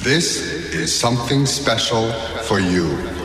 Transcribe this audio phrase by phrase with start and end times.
[0.00, 0.36] This
[0.74, 3.23] is something special for you.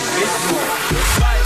[0.00, 1.39] Big boy.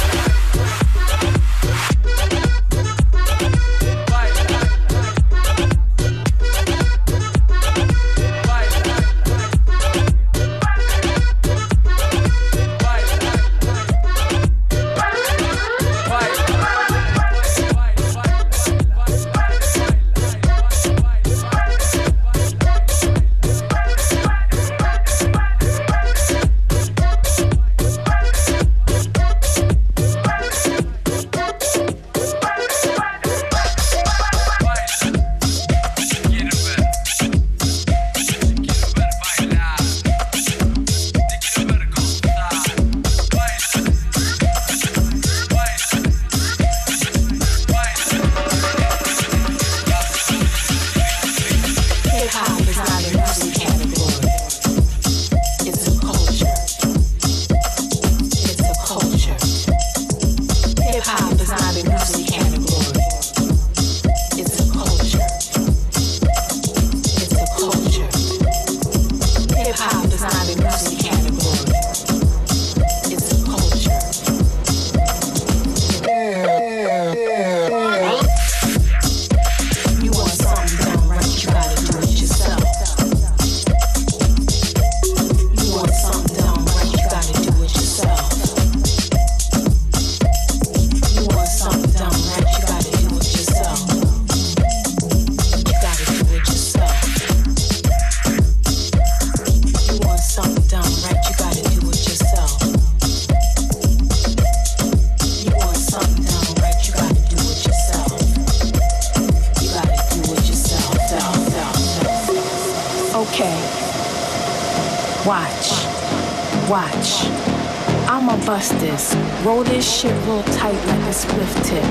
[118.72, 119.16] Blast.
[119.44, 121.84] Roll this shit real tight like a swift tip.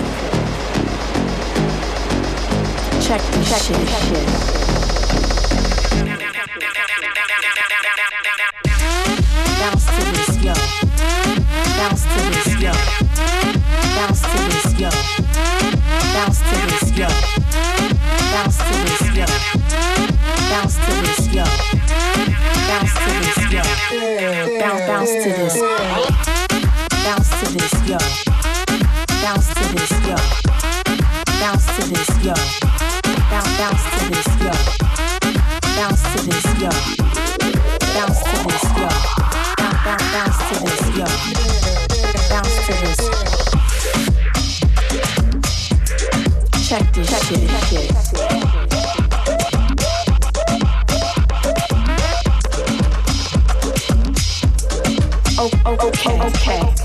[3.02, 3.78] Check this Check shit.
[3.78, 4.28] This shit.
[9.60, 10.54] Bounce to this, yo.
[11.78, 12.72] Bounce to this, yo.
[13.96, 14.90] Bounce to this, yo.
[16.14, 16.88] Bounce to this,
[26.08, 26.13] yo
[27.46, 27.98] to this, yo.
[29.22, 30.16] Bounce to this, yo.
[31.40, 32.34] Bounce to this, yo.
[33.30, 34.54] Bounce, bounce to this, yo.
[35.76, 36.72] Bounce to this, yo.
[37.94, 38.88] Bounce to this, yo.
[39.58, 41.08] Bounce, bounce, bounce to this, yo.
[42.30, 43.00] Bounce to this.
[46.68, 47.88] Check this, check it, check it.
[55.36, 56.83] Oh, oh, okay, okay.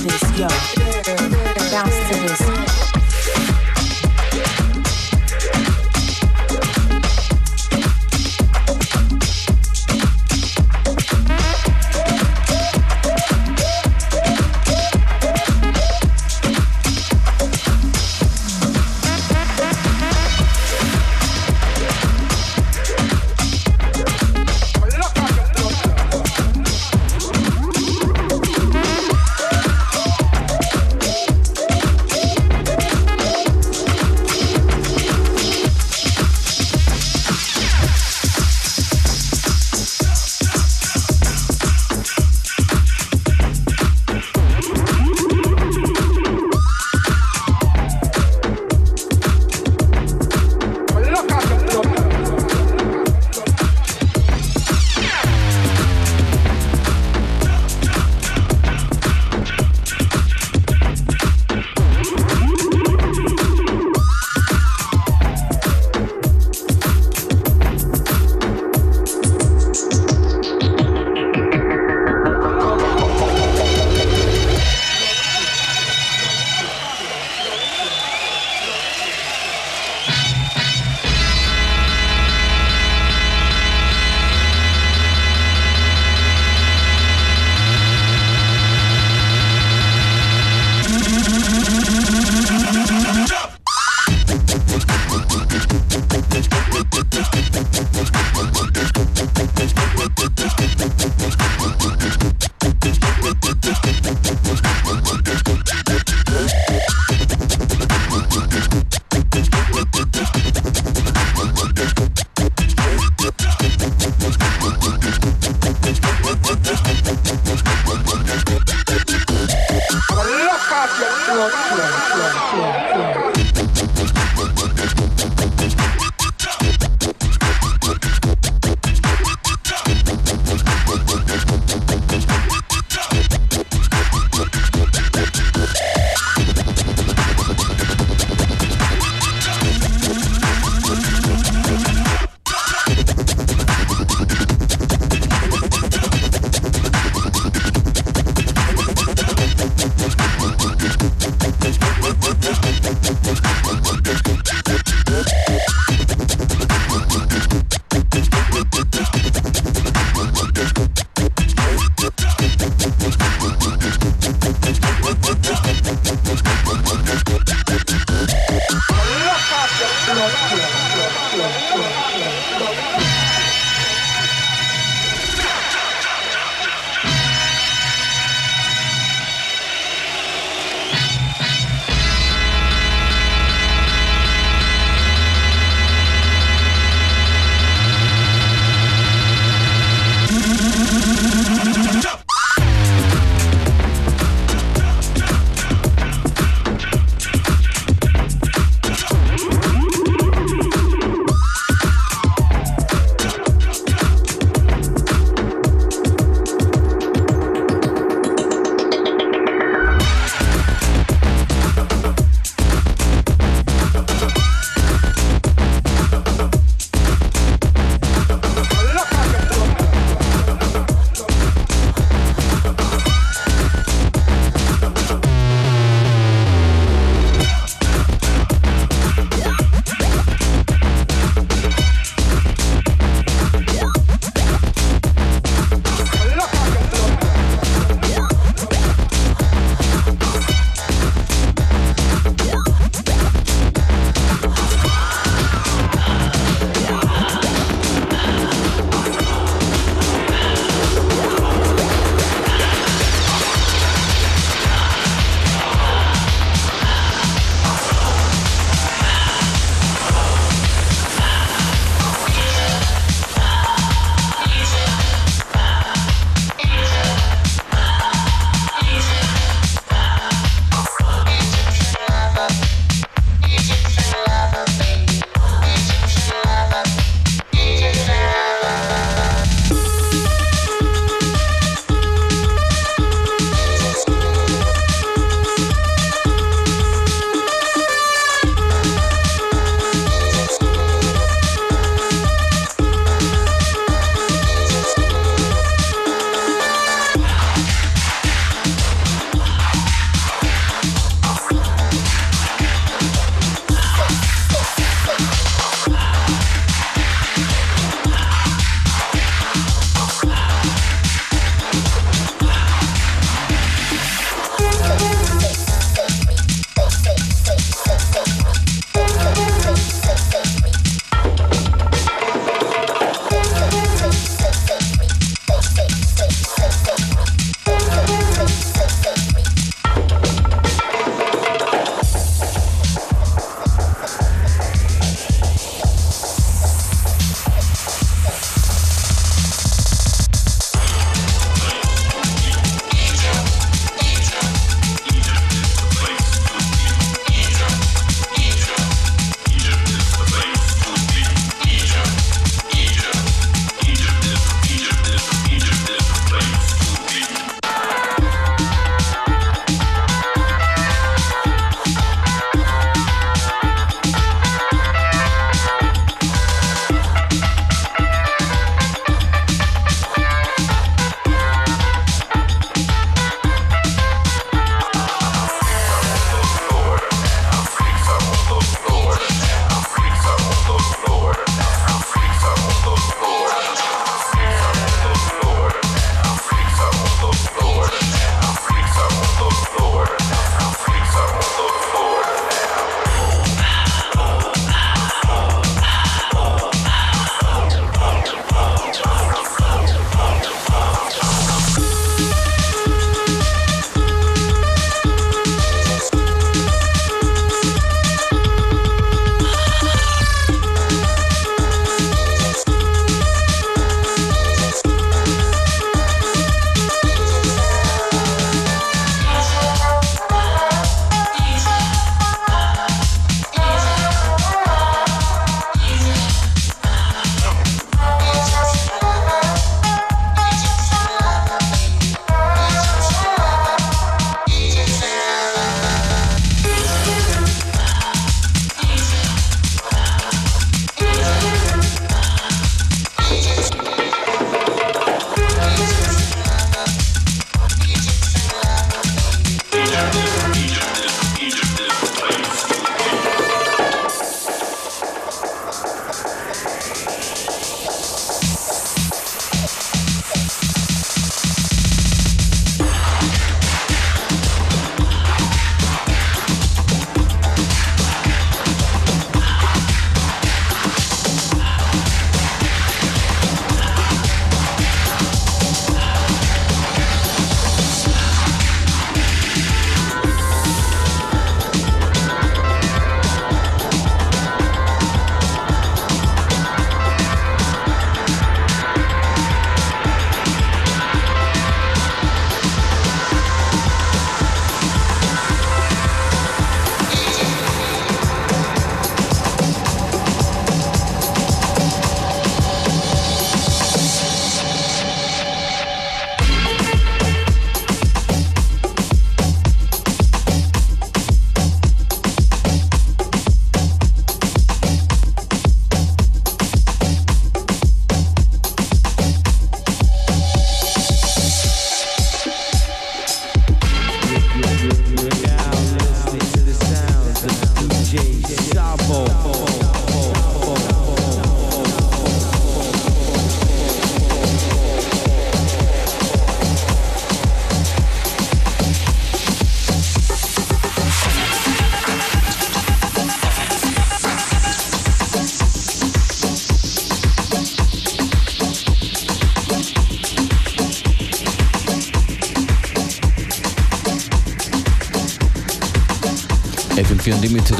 [0.00, 0.48] This, yo.
[1.70, 2.57] Bounce to this.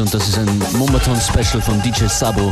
[0.09, 2.51] Und das ist ein Momentan Special von DJ Sabo.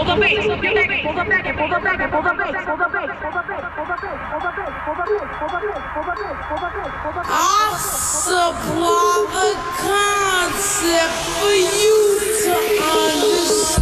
[0.00, 2.64] pull the bass, pull the bass, pull the bass, pull the bass, pull the bass,
[2.64, 5.28] pull the bass, pull the bass, pull the bass, pull the bass, pull the bass,
[5.36, 7.30] pull the bass, pull the bass, pull the bass, pull the bass.
[7.30, 9.50] I supply the
[9.84, 12.00] concept for you
[12.40, 13.79] to understand.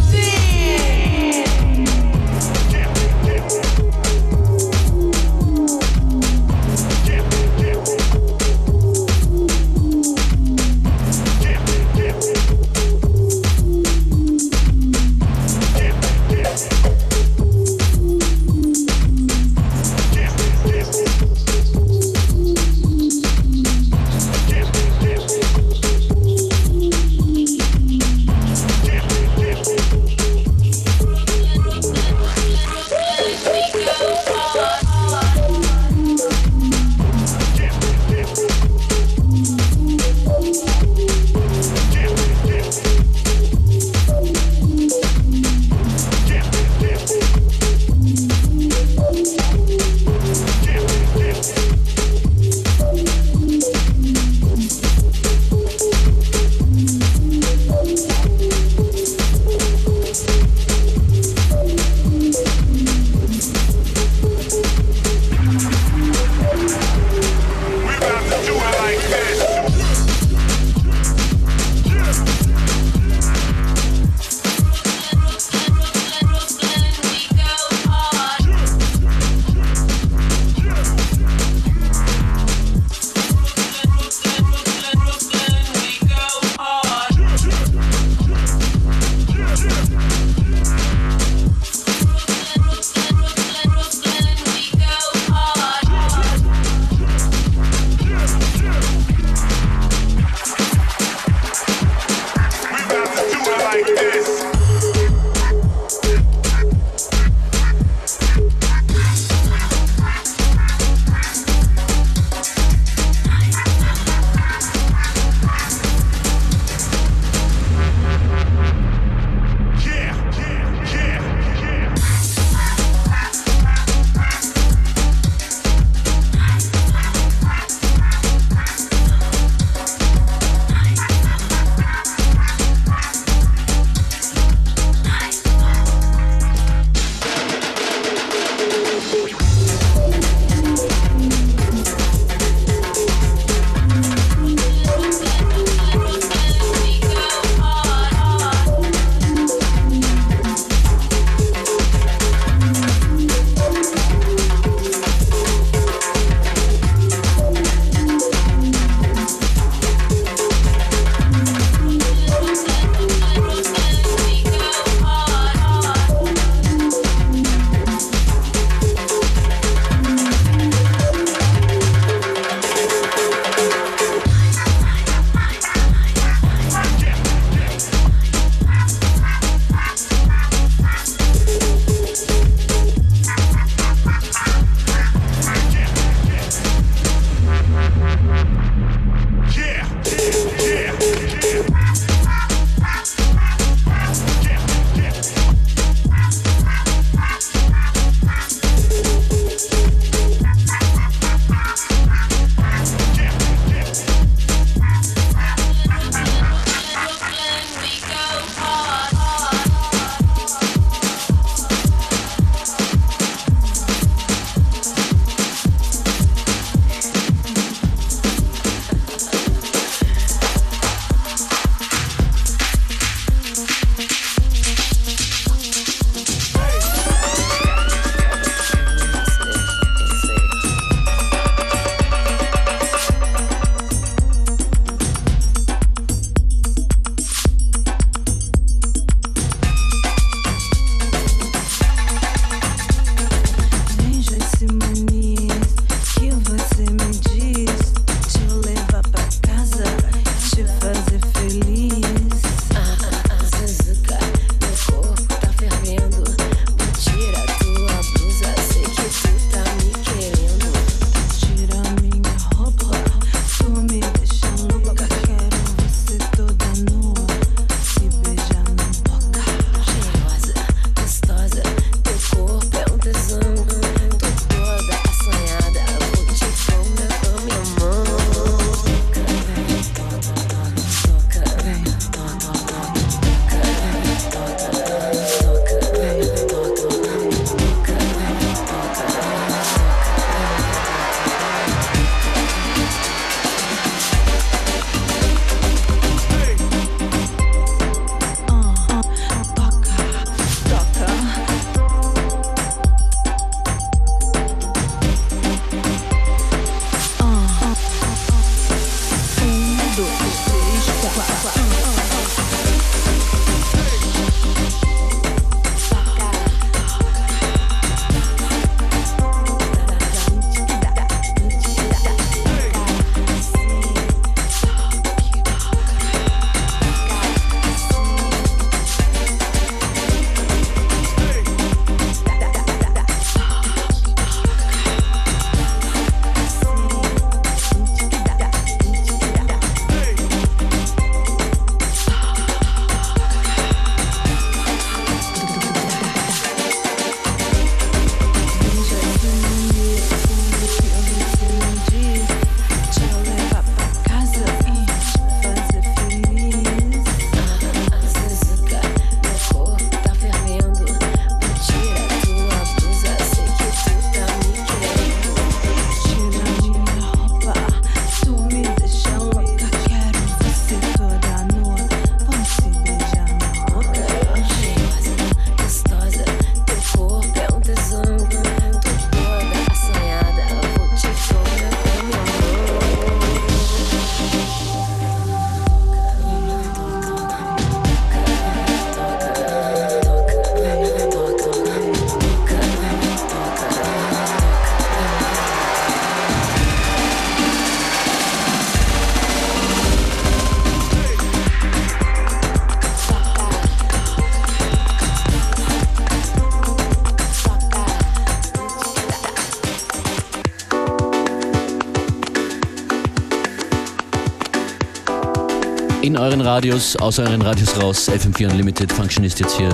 [416.19, 418.09] Euren Radios, aus euren Radios raus.
[418.09, 419.69] FM4 Unlimited Functionist jetzt hier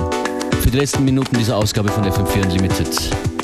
[0.60, 3.35] für die letzten Minuten dieser Ausgabe von FM4 Unlimited.